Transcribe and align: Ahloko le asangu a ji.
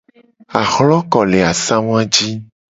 Ahloko 0.61 1.17
le 1.31 1.39
asangu 1.51 1.93
a 1.99 2.03
ji. 2.13 2.29